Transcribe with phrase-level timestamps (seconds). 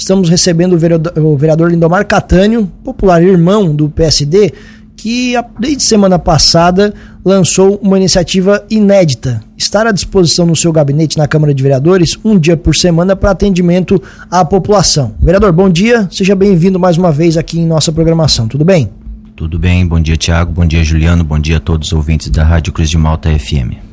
[0.00, 4.52] estamos recebendo o vereador, Lindomar Catânio, popular irmão do PSD,
[4.96, 11.28] que desde semana passada lançou uma iniciativa inédita: estar à disposição no seu gabinete na
[11.28, 15.14] Câmara de Vereadores um dia por semana para atendimento à população.
[15.20, 18.88] Vereador, bom dia, seja bem-vindo mais uma vez aqui em nossa programação, tudo bem?
[19.36, 22.44] Tudo bem, bom dia Tiago, bom dia Juliano, bom dia a todos os ouvintes da
[22.44, 23.89] Rádio Cruz de Malta FM.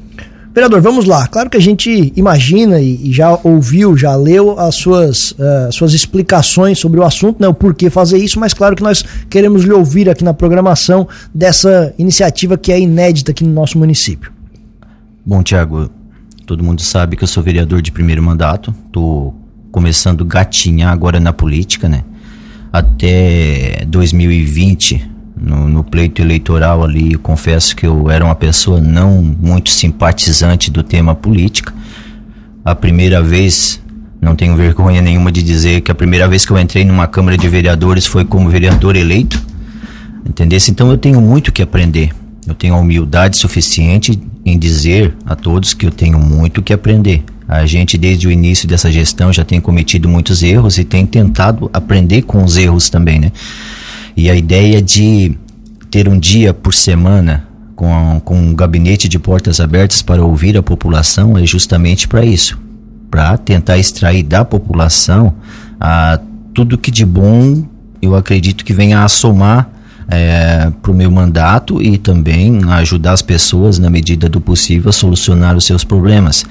[0.58, 1.28] Vereador, vamos lá.
[1.28, 5.94] Claro que a gente imagina e, e já ouviu, já leu as suas, uh, suas
[5.94, 9.72] explicações sobre o assunto, né, o porquê fazer isso, mas claro que nós queremos lhe
[9.72, 14.32] ouvir aqui na programação dessa iniciativa que é inédita aqui no nosso município.
[15.24, 15.92] Bom, Tiago,
[16.48, 19.36] todo mundo sabe que eu sou vereador de primeiro mandato, estou
[19.72, 22.04] começando gatinhar agora na política, né?
[22.74, 29.22] Até 2020 no, no, pleito eleitoral ali, eu confesso que eu era uma pessoa não
[29.22, 31.74] muito simpatizante do tema política.
[32.64, 33.82] A primeira vez,
[34.22, 37.38] não tenho vergonha nenhuma de dizer que a primeira vez que eu entrei numa Câmara
[37.38, 39.42] de Vereadores foi como vereador eleito.
[40.26, 40.72] Entendesse?
[40.72, 42.12] Então eu tenho muito que aprender.
[42.46, 47.24] Eu tenho a humildade suficiente em dizer a todos que eu tenho muito que aprender.
[47.48, 51.70] A gente, desde o início dessa gestão, já tem cometido muitos erros e tem tentado
[51.72, 53.32] aprender com os erros também, né?
[54.18, 55.38] E a ideia de
[55.90, 60.64] ter um dia por semana com, com um gabinete de portas abertas para ouvir a
[60.64, 62.60] população é justamente para isso
[63.10, 65.34] para tentar extrair da população
[65.80, 66.20] a,
[66.54, 67.66] tudo que de bom
[68.02, 69.70] eu acredito que venha a somar
[70.10, 74.94] é, para o meu mandato e também ajudar as pessoas, na medida do possível, a
[74.94, 76.46] solucionar os seus problemas.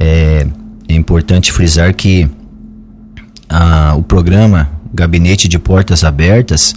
[0.00, 0.46] É,
[0.88, 2.28] é importante frisar que
[3.48, 6.74] a, o programa Gabinete de Portas Abertas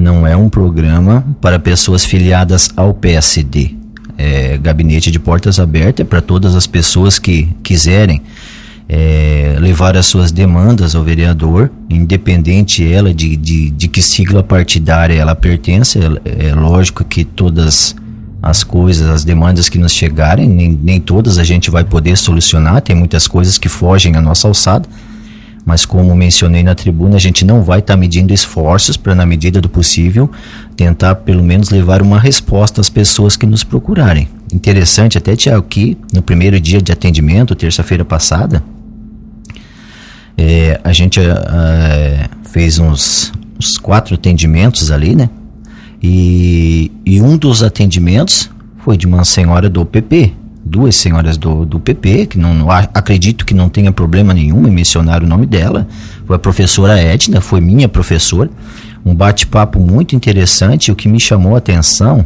[0.00, 3.76] não é um programa para pessoas filiadas ao PSD.
[4.16, 8.22] É, gabinete de portas abertas é para todas as pessoas que quiserem
[8.88, 15.14] é, levar as suas demandas ao vereador, independente ela de, de, de que sigla partidária
[15.14, 15.98] ela pertence.
[15.98, 17.94] É, é, lógico que todas
[18.42, 22.80] as coisas, as demandas que nos chegarem, nem, nem todas a gente vai poder solucionar,
[22.80, 24.88] tem muitas coisas que fogem à nossa alçada
[25.64, 29.26] mas como mencionei na tribuna, a gente não vai estar tá medindo esforços para, na
[29.26, 30.30] medida do possível,
[30.76, 34.28] tentar pelo menos levar uma resposta às pessoas que nos procurarem.
[34.52, 38.62] Interessante até, Tiago, que no primeiro dia de atendimento, terça-feira passada,
[40.36, 45.28] é, a gente é, fez uns, uns quatro atendimentos ali, né?
[46.02, 50.32] E, e um dos atendimentos foi de uma senhora do PP,
[50.70, 54.70] duas senhoras do, do PP, que não, não, acredito que não tenha problema nenhum em
[54.70, 55.86] mencionar o nome dela.
[56.24, 58.48] Foi a professora Edna, foi minha professora.
[59.04, 60.92] Um bate-papo muito interessante.
[60.92, 62.24] O que me chamou a atenção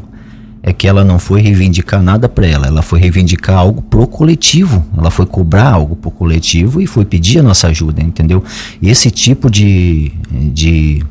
[0.62, 4.84] é que ela não foi reivindicar nada para ela, ela foi reivindicar algo pro coletivo.
[4.96, 8.44] Ela foi cobrar algo pro coletivo e foi pedir a nossa ajuda, entendeu?
[8.80, 11.02] E esse tipo de, de,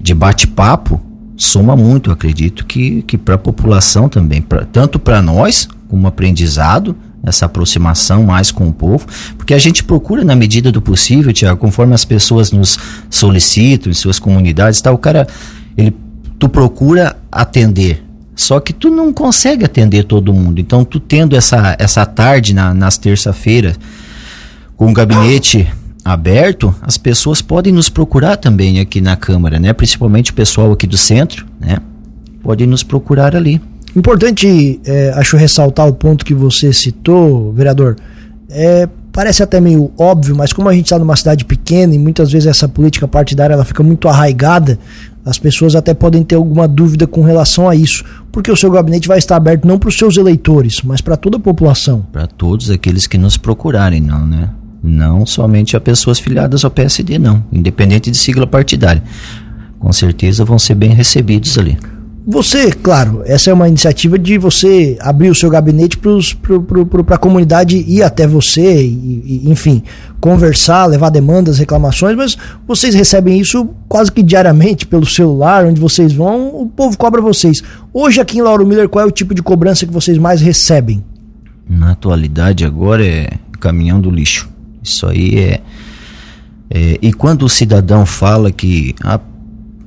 [0.00, 1.00] de bate-papo
[1.36, 6.96] soma muito, acredito que, que para a população também, pra, tanto para nós como aprendizado,
[7.22, 9.06] essa aproximação mais com o povo,
[9.36, 12.78] porque a gente procura na medida do possível, Tiago, conforme as pessoas nos
[13.08, 15.26] solicitam em suas comunidades, tá, o cara,
[15.76, 15.94] ele,
[16.38, 18.04] tu procura atender,
[18.36, 20.60] só que tu não consegue atender todo mundo.
[20.60, 23.78] Então, tu tendo essa, essa tarde na, nas terça-feiras
[24.76, 25.72] com o gabinete
[26.04, 29.72] aberto, as pessoas podem nos procurar também aqui na Câmara, né?
[29.72, 31.78] Principalmente o pessoal aqui do centro, né?
[32.42, 33.60] Podem nos procurar ali.
[33.96, 37.96] Importante, é, acho ressaltar o ponto que você citou, vereador.
[38.50, 42.32] É, parece até meio óbvio, mas como a gente está numa cidade pequena e muitas
[42.32, 44.78] vezes essa política partidária ela fica muito arraigada,
[45.24, 49.06] as pessoas até podem ter alguma dúvida com relação a isso, porque o seu gabinete
[49.06, 52.04] vai estar aberto não para os seus eleitores, mas para toda a população.
[52.12, 54.50] Para todos aqueles que nos procurarem, não, né?
[54.82, 59.02] Não somente a pessoas filiadas ao PSD, não, independente de sigla partidária.
[59.78, 61.78] Com certeza vão ser bem recebidos ali.
[62.26, 67.76] Você, claro, essa é uma iniciativa de você abrir o seu gabinete para a comunidade
[67.76, 69.82] ir até você, e, e, enfim,
[70.20, 76.14] conversar, levar demandas, reclamações, mas vocês recebem isso quase que diariamente pelo celular, onde vocês
[76.14, 77.62] vão, o povo cobra vocês.
[77.92, 81.04] Hoje aqui em Lauro Miller, qual é o tipo de cobrança que vocês mais recebem?
[81.68, 84.48] Na atualidade agora é caminhão do lixo.
[84.82, 85.60] Isso aí é,
[86.70, 89.20] é e quando o cidadão fala que ah,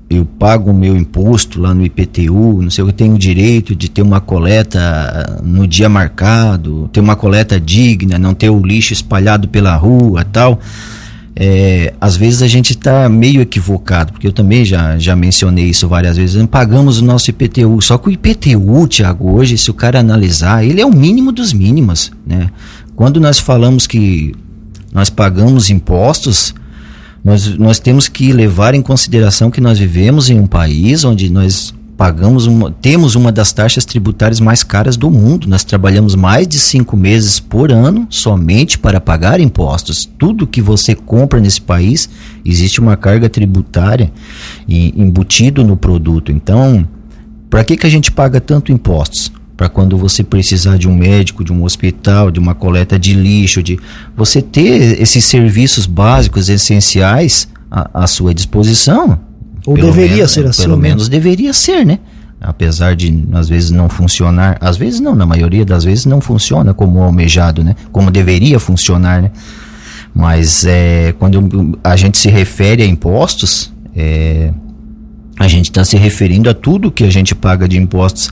[0.09, 3.89] eu pago o meu imposto lá no IPTU, não sei que, tenho o direito de
[3.89, 9.50] ter uma coleta no dia marcado, ter uma coleta digna, não ter o lixo espalhado
[9.50, 10.59] pela rua tal.
[11.39, 15.88] É, às vezes a gente está meio equivocado, porque eu também já, já mencionei isso
[15.88, 16.44] várias vezes.
[16.48, 20.81] Pagamos o nosso IPTU, só que o IPTU, Tiago, hoje, se o cara analisar, ele
[20.81, 22.12] é o mínimo dos mínimos.
[22.25, 22.50] Né?
[22.95, 24.33] Quando nós falamos que
[24.92, 26.56] nós pagamos impostos,
[27.24, 31.74] Nós, nós temos que levar em consideração que nós vivemos em um país onde nós
[31.98, 35.50] pagamos uma, temos uma das taxas tributárias mais caras do mundo.
[35.50, 40.08] Nós trabalhamos mais de cinco meses por ano somente para pagar impostos.
[40.18, 42.08] Tudo que você compra nesse país
[42.46, 44.12] existe uma carga tributária
[44.69, 46.31] embutido no produto.
[46.31, 46.88] Então,
[47.50, 49.31] para que, que a gente paga tanto impostos?
[49.57, 53.63] Para quando você precisar de um médico, de um hospital, de uma coleta de lixo,
[53.63, 53.80] de
[54.15, 59.19] você ter esses serviços básicos essenciais à, à sua disposição
[59.65, 60.62] ou deveria menos, ser assim.
[60.62, 60.89] Pelo né?
[60.89, 62.00] menos deveria ser, né?
[62.39, 66.74] Apesar de às vezes não funcionar, às vezes não, na maioria das vezes não funciona
[66.74, 67.75] como almejado, né?
[67.92, 69.31] Como deveria funcionar, né?
[70.13, 74.51] Mas é, quando a gente se refere a impostos, é,
[75.38, 78.31] a gente está se referindo a tudo que a gente paga de impostos.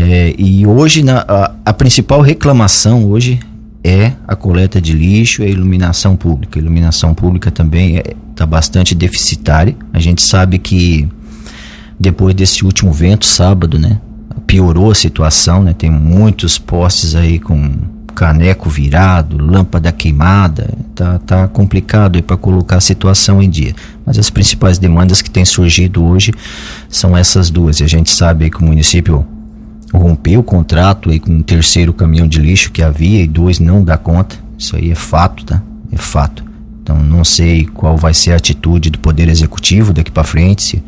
[0.00, 3.38] É, e hoje na, a, a, principal reclamação hoje
[3.84, 6.58] é a coleta de lixo e a iluminação pública.
[6.58, 9.76] A iluminação pública também está é, tá bastante deficitária.
[9.92, 11.06] A gente sabe que
[11.98, 14.00] depois desse último vento, sábado, né?
[14.46, 15.74] Piorou a situação, né?
[15.74, 17.70] Tem muitos postes aí com
[18.14, 23.74] caneco virado, lâmpada queimada, tá, tá complicado para colocar a situação em dia.
[24.04, 26.32] Mas as principais demandas que têm surgido hoje
[26.88, 27.80] são essas duas.
[27.80, 29.26] E a gente sabe que o município
[29.92, 33.82] rompeu o contrato aí com um terceiro caminhão de lixo que havia e dois não
[33.82, 34.36] dá conta.
[34.56, 35.62] Isso aí é fato, tá?
[35.90, 36.44] É fato.
[36.82, 40.82] Então não sei qual vai ser a atitude do Poder Executivo daqui para frente, se,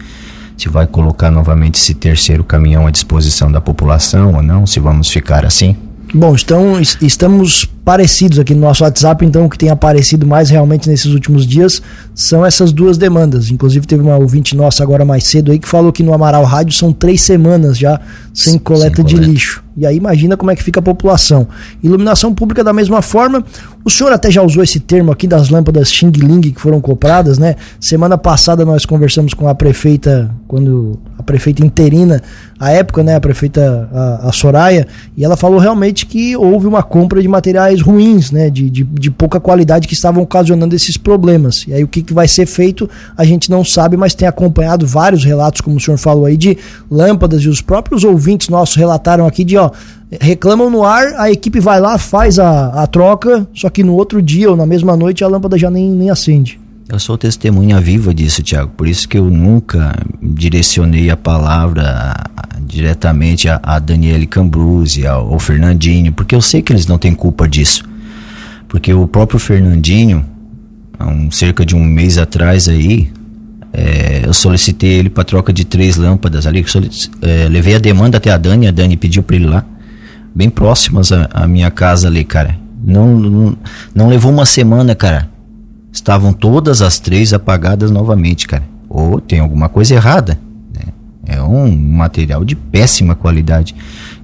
[0.57, 5.09] se vai colocar novamente esse terceiro caminhão à disposição da população ou não, se vamos
[5.09, 5.77] ficar assim.
[6.15, 10.89] Bom, então estamos parecidos aqui no nosso WhatsApp, então o que tem aparecido mais realmente
[10.89, 11.83] nesses últimos dias
[12.15, 13.51] são essas duas demandas.
[13.51, 16.75] Inclusive teve uma ouvinte nossa agora mais cedo aí que falou que no Amaral Rádio
[16.75, 18.01] são três semanas já
[18.33, 19.33] sem coleta sem de coleta.
[19.33, 19.65] lixo.
[19.77, 21.49] E aí imagina como é que fica a população.
[21.83, 23.43] Iluminação pública da mesma forma.
[23.85, 27.39] O senhor até já usou esse termo aqui das lâmpadas Xing Ling que foram compradas,
[27.39, 27.57] né?
[27.81, 32.23] Semana passada nós conversamos com a prefeita, quando a prefeita interina,
[32.61, 34.87] a época, né, a prefeita a, a Soraya,
[35.17, 39.11] e ela falou realmente que houve uma compra de materiais ruins, né, de, de, de
[39.11, 41.65] pouca qualidade que estavam ocasionando esses problemas.
[41.67, 44.87] E aí o que, que vai ser feito a gente não sabe, mas tem acompanhado
[44.87, 46.59] vários relatos, como o senhor falou aí, de
[46.91, 49.71] lâmpadas e os próprios ouvintes nossos relataram aqui de ó,
[50.21, 54.21] reclamam no ar, a equipe vai lá, faz a, a troca, só que no outro
[54.21, 56.62] dia ou na mesma noite a lâmpada já nem, nem acende.
[56.89, 58.73] Eu sou testemunha viva disso, Tiago.
[58.77, 62.15] Por isso que eu nunca direcionei a palavra
[62.61, 67.49] diretamente a, a Daniele Cambruzzi, ao, Fernandinho, porque eu sei que eles não têm culpa
[67.49, 67.85] disso.
[68.69, 70.25] Porque o próprio Fernandinho,
[70.99, 73.11] há um, cerca de um mês atrás aí,
[73.73, 76.65] é, eu solicitei ele para troca de três lâmpadas ali.
[77.23, 79.65] É, levei a demanda até a Dani, a Dani pediu para ele lá,
[80.35, 82.59] bem próximas à, minha casa ali, cara.
[82.85, 83.57] Não, não,
[83.95, 85.32] não levou uma semana, cara.
[85.93, 88.65] Estavam todas as três apagadas novamente, cara.
[88.89, 90.39] Ou tem alguma coisa errada.
[90.75, 90.93] Né?
[91.27, 93.75] É um material de péssima qualidade.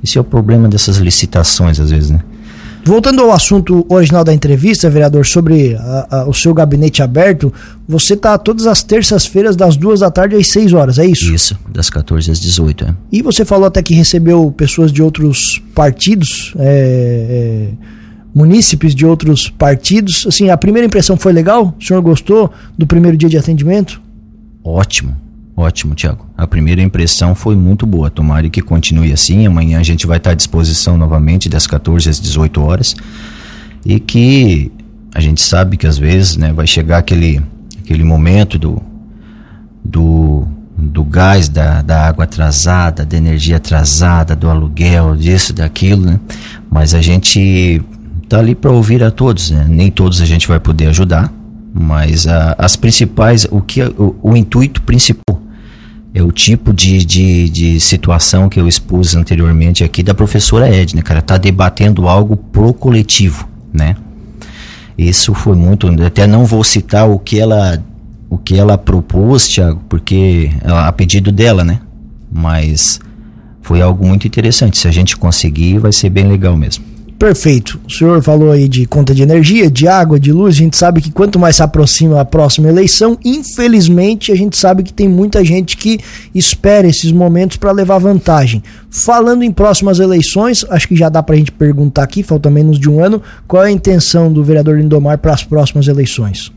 [0.02, 2.20] Esse é o problema dessas licitações, às vezes, né?
[2.88, 7.52] Voltando ao assunto original da entrevista, vereador, sobre a, a, o seu gabinete aberto,
[7.86, 11.34] você está todas as terças-feiras, das duas da tarde às 6 horas, é isso?
[11.34, 12.94] Isso, das 14 às 18, é.
[13.12, 17.97] E você falou até que recebeu pessoas de outros partidos, é, é,
[18.38, 20.24] munícipes de outros partidos.
[20.24, 21.74] Assim, a primeira impressão foi legal?
[21.76, 24.00] O senhor gostou do primeiro dia de atendimento?
[24.62, 25.16] Ótimo,
[25.56, 26.24] Ótimo, Tiago.
[26.36, 28.08] A primeira impressão foi muito boa.
[28.08, 29.44] Tomara que continue assim.
[29.44, 32.94] Amanhã a gente vai estar à disposição novamente das 14 às 18 horas.
[33.84, 34.70] E que
[35.12, 37.42] a gente sabe que às vezes né, vai chegar aquele,
[37.82, 38.80] aquele momento do,
[39.84, 46.20] do, do gás, da, da água atrasada, da energia atrasada, do aluguel, disso, daquilo, né?
[46.70, 47.82] Mas a gente
[48.28, 49.66] tá ali para ouvir a todos, né?
[49.68, 51.32] Nem todos a gente vai poder ajudar,
[51.72, 55.42] mas a, as principais, o que o, o intuito principal
[56.14, 61.02] é o tipo de, de, de situação que eu expus anteriormente aqui da professora Edna,
[61.02, 63.96] cara, tá debatendo algo pro coletivo, né?
[64.96, 67.82] Isso foi muito, até não vou citar o que ela
[68.30, 71.80] o que ela propôs, Thiago, porque a pedido dela, né?
[72.30, 73.00] Mas
[73.62, 74.76] foi algo muito interessante.
[74.76, 76.84] Se a gente conseguir, vai ser bem legal mesmo.
[77.18, 77.80] Perfeito.
[77.84, 80.54] O senhor falou aí de conta de energia, de água, de luz.
[80.54, 84.84] A gente sabe que quanto mais se aproxima a próxima eleição, infelizmente, a gente sabe
[84.84, 85.98] que tem muita gente que
[86.32, 88.62] espera esses momentos para levar vantagem.
[88.88, 92.78] Falando em próximas eleições, acho que já dá para a gente perguntar aqui, falta menos
[92.78, 96.52] de um ano, qual é a intenção do vereador Lindomar para as próximas eleições?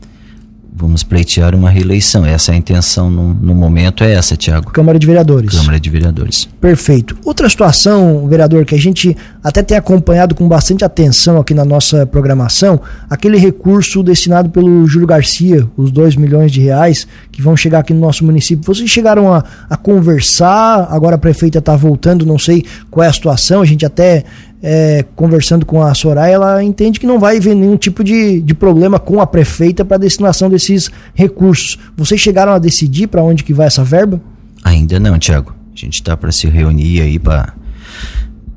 [0.74, 2.26] vamos pleitear uma reeleição.
[2.26, 4.72] Essa é a intenção no, no, momento, é essa, Tiago.
[4.72, 5.54] Câmara de Vereadores.
[5.54, 6.48] Câmara de Vereadores.
[6.60, 7.16] Perfeito.
[7.24, 12.06] Outra situação, vereador, que a gente até tem acompanhado com bastante atenção aqui na nossa
[12.06, 12.80] programação
[13.10, 17.92] aquele recurso destinado pelo Júlio Garcia, os 2 milhões de reais que vão chegar aqui
[17.92, 18.64] no nosso município.
[18.64, 23.12] Vocês chegaram a, a conversar, agora a prefeita está voltando, não sei qual é a
[23.12, 24.24] situação, a gente até
[24.62, 28.54] é, conversando com a Soraya, ela entende que não vai haver nenhum tipo de, de
[28.54, 31.78] problema com a prefeita para a destinação desses recursos.
[31.96, 34.20] Vocês chegaram a decidir para onde que vai essa verba?
[34.62, 35.52] Ainda não, Tiago.
[35.74, 37.54] A gente está para se reunir aí para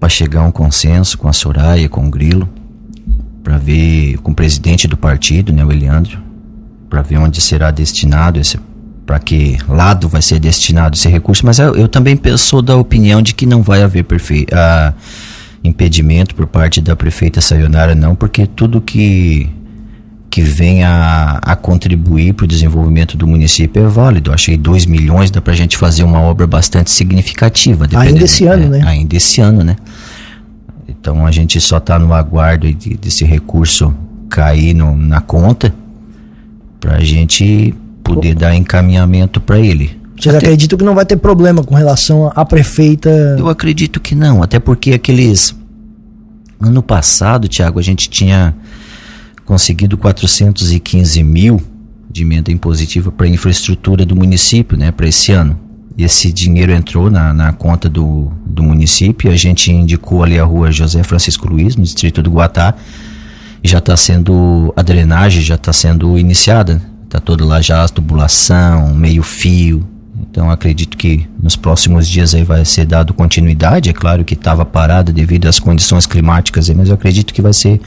[0.05, 2.47] para chegar a um consenso com a Soraya, com o Grilo,
[3.43, 6.19] para ver com o presidente do partido, né, o Eliandro,
[6.87, 8.59] para ver onde será destinado esse
[9.03, 13.19] para que lado vai ser destinado esse recurso, mas eu, eu também sou da opinião
[13.19, 14.93] de que não vai haver perfe uh,
[15.63, 19.49] impedimento por parte da prefeita Sayonara, não, porque tudo que
[20.35, 24.33] que vem a, a contribuir para o desenvolvimento do município é válido.
[24.33, 27.87] Achei 2 milhões dá para a gente fazer uma obra bastante significativa.
[27.95, 28.83] Ainda esse ano, é, né?
[28.85, 29.77] Ainda esse ano, né?
[30.87, 33.93] Então a gente só está no aguardo de, desse recurso
[34.29, 35.73] cair no, na conta
[36.79, 37.73] para a gente
[38.03, 39.99] poder dar encaminhamento para ele.
[40.17, 43.09] Vocês até, acreditam que não vai ter problema com relação à prefeita?
[43.37, 45.55] Eu acredito que não, até porque aqueles.
[46.59, 48.55] Ano passado, Tiago, a gente tinha
[49.43, 51.61] conseguido 415 mil
[52.09, 55.59] de emenda impositiva para a infraestrutura do município, né, para esse ano.
[55.97, 60.71] Esse dinheiro entrou na, na conta do, do município, a gente indicou ali a rua
[60.71, 62.75] José Francisco Luiz, no distrito do Guatá,
[63.63, 68.93] já está sendo, a drenagem já está sendo iniciada, está toda lá já a tubulação,
[68.93, 69.87] meio fio,
[70.19, 74.65] então acredito que nos próximos dias aí vai ser dado continuidade, é claro que estava
[74.65, 77.79] parada devido às condições climáticas, mas eu acredito que vai ser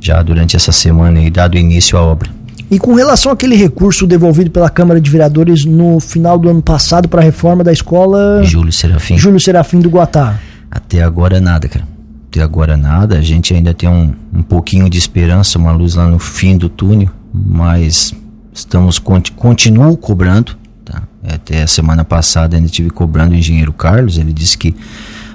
[0.00, 2.30] já durante essa semana dado início à obra.
[2.72, 7.06] E com relação àquele recurso devolvido pela Câmara de Vereadores no final do ano passado
[7.06, 9.18] para a reforma da escola Júlio Serafim.
[9.18, 10.40] Júlio Serafim do Guatá.
[10.70, 11.86] Até agora nada, cara.
[12.30, 13.18] Até agora nada.
[13.18, 16.70] A gente ainda tem um, um pouquinho de esperança, uma luz lá no fim do
[16.70, 18.14] túnel, mas
[18.54, 20.56] estamos continuo cobrando.
[20.82, 21.02] Tá?
[21.28, 24.16] Até a semana passada ainda estive cobrando o engenheiro Carlos.
[24.16, 24.74] Ele disse que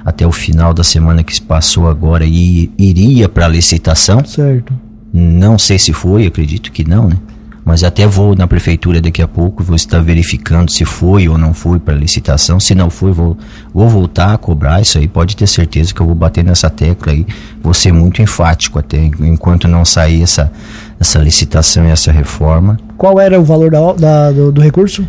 [0.03, 4.25] até o final da semana que se passou agora iria para licitação.
[4.25, 4.86] Certo.
[5.19, 7.17] Não sei se foi, acredito que não, né?
[7.65, 11.53] Mas até vou na prefeitura daqui a pouco, vou estar verificando se foi ou não
[11.53, 12.61] foi para licitação.
[12.61, 13.37] Se não foi, vou,
[13.73, 15.05] vou voltar a cobrar isso aí.
[15.05, 17.25] Pode ter certeza que eu vou bater nessa tecla aí.
[17.61, 20.49] Vou ser muito enfático até enquanto não sair essa,
[20.97, 22.79] essa licitação e essa reforma.
[22.95, 25.05] Qual era o valor da, da do, do recurso?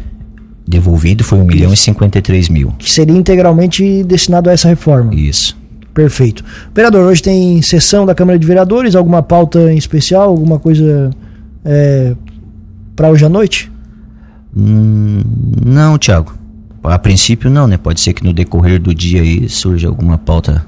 [0.67, 2.75] devolvido foi 1 milhão e 53 mil.
[2.79, 5.15] Que seria integralmente destinado a essa reforma.
[5.15, 5.57] Isso.
[5.93, 6.45] Perfeito.
[6.75, 11.11] Vereador, hoje tem sessão da Câmara de Vereadores, alguma pauta em especial, alguma coisa
[11.65, 12.15] é,
[12.95, 13.71] para hoje à noite?
[14.57, 15.23] Hum,
[15.65, 16.35] não, Tiago.
[16.83, 17.77] A princípio não, né?
[17.77, 20.65] Pode ser que no decorrer do dia aí surja alguma pauta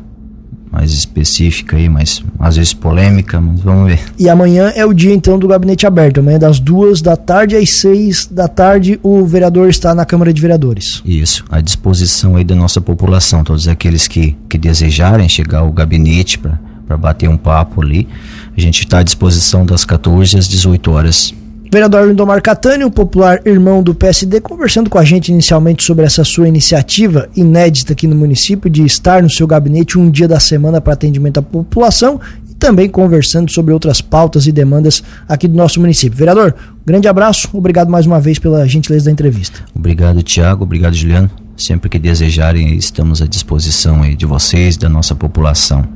[0.81, 4.01] mais específica aí, mas às vezes polêmica, mas vamos ver.
[4.19, 6.21] E amanhã é o dia então do gabinete aberto.
[6.21, 10.41] Amanhã das duas da tarde às seis da tarde o vereador está na Câmara de
[10.41, 11.03] Vereadores.
[11.05, 16.39] Isso, à disposição aí da nossa população, todos aqueles que, que desejarem chegar ao gabinete
[16.39, 18.09] para bater um papo ali,
[18.57, 21.35] a gente está à disposição das 14 às 18 horas.
[21.73, 26.25] Vereador Lindomar Catani, o popular irmão do PSD, conversando com a gente inicialmente sobre essa
[26.25, 30.81] sua iniciativa inédita aqui no município de estar no seu gabinete um dia da semana
[30.81, 35.79] para atendimento à população e também conversando sobre outras pautas e demandas aqui do nosso
[35.79, 36.19] município.
[36.19, 39.61] Vereador, grande abraço, obrigado mais uma vez pela gentileza da entrevista.
[39.73, 41.31] Obrigado, Tiago, obrigado, Juliano.
[41.57, 45.87] Sempre que desejarem, estamos à disposição de vocês, da nossa população.